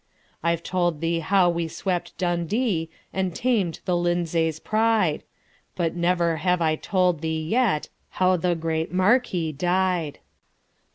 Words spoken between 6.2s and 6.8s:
have I